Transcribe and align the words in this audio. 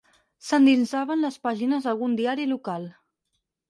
S'endinsava 0.47 1.15
en 1.19 1.23
les 1.27 1.39
pàgines 1.45 1.87
d'algun 1.89 2.19
diari 2.25 2.53
local. 2.59 2.93